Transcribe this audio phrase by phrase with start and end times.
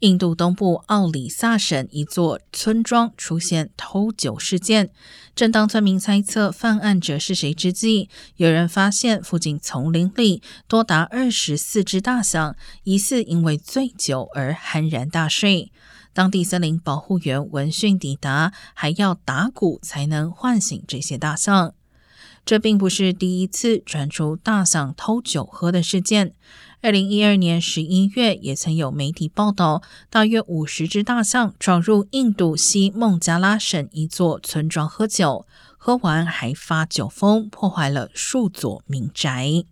[0.00, 4.90] 印度东部奥里萨省一座村庄出现偷酒事件。
[5.34, 15.70] 正当村民猜测犯案者是谁之际，有人发现附近丛林里多达二十四只大象，疑似因为醉酒而酣然大睡。
[16.12, 21.74] 当地森林保护员闻讯抵达，还要打鼓才能唤醒这些大象。
[22.44, 26.34] 这并不是第一次传出大象偷酒喝的事件。
[26.82, 39.64] 二零一二年十一月，也曾有媒体报道，大约五十只大象闯入印度西孟加拉省一座村庄喝酒，喝完还发酒疯，破坏了数座民宅。